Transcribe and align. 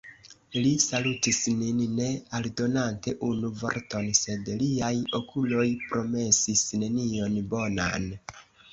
Li 0.53 0.69
salutis 0.83 1.41
nin 1.59 1.83
ne 1.99 2.07
aldonante 2.39 3.15
unu 3.29 3.53
vorton, 3.61 4.11
sed 4.23 4.51
liaj 4.65 4.93
okuloj 5.23 5.69
promesis 5.93 6.69
nenion 6.83 7.43
bonan. 7.55 8.15